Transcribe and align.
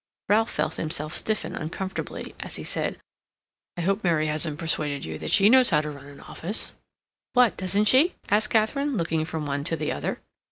Ralph 0.29 0.49
felt 0.49 0.77
himself 0.77 1.13
stiffen 1.13 1.55
uncomfortably, 1.55 2.33
as 2.39 2.55
he 2.55 2.63
said: 2.63 2.99
"I 3.77 3.81
hope 3.81 4.03
Mary 4.03 4.25
hasn't 4.25 4.57
persuaded 4.57 5.05
you 5.05 5.19
that 5.19 5.29
she 5.29 5.47
knows 5.47 5.69
how 5.69 5.81
to 5.81 5.91
run 5.91 6.07
an 6.07 6.21
office?" 6.21 6.73
"What, 7.33 7.55
doesn't 7.55 7.85
she?" 7.85 8.15
said 8.27 8.49
Katharine, 8.49 8.97
looking 8.97 9.25
from 9.25 9.45
one 9.45 9.63
to 9.65 9.75
the 9.75 9.91
other. 9.91 10.19